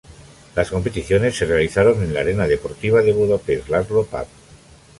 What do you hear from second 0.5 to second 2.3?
Las competiciones se realizaron en la